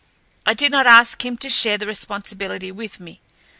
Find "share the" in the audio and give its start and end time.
1.47-1.85